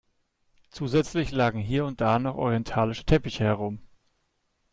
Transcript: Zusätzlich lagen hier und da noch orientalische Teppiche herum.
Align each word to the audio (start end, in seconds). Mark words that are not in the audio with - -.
Zusätzlich 0.71 1.29
lagen 1.29 1.59
hier 1.59 1.85
und 1.85 2.01
da 2.01 2.17
noch 2.17 2.33
orientalische 2.35 3.03
Teppiche 3.05 3.43
herum. 3.43 3.77